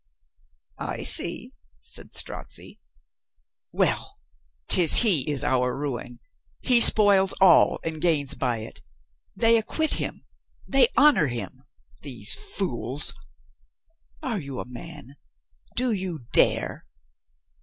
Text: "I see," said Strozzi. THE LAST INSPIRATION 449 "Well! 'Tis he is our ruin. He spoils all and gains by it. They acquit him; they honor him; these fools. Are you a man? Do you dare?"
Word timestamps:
"I 0.79 1.03
see," 1.03 1.53
said 1.79 2.15
Strozzi. 2.15 2.79
THE 3.71 3.77
LAST 3.81 4.15
INSPIRATION 4.69 4.87
449 5.27 5.27
"Well! 5.27 5.27
'Tis 5.27 5.27
he 5.27 5.31
is 5.31 5.43
our 5.43 5.77
ruin. 5.77 6.19
He 6.61 6.81
spoils 6.81 7.33
all 7.39 7.77
and 7.83 8.01
gains 8.01 8.33
by 8.33 8.57
it. 8.65 8.81
They 9.35 9.59
acquit 9.59 9.93
him; 10.01 10.25
they 10.67 10.87
honor 10.97 11.27
him; 11.27 11.61
these 12.01 12.33
fools. 12.33 13.13
Are 14.23 14.39
you 14.39 14.59
a 14.59 14.65
man? 14.65 15.17
Do 15.75 15.91
you 15.91 16.21
dare?" 16.33 16.87